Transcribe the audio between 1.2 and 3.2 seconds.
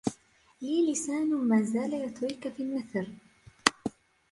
ما زال يطريك في النثـر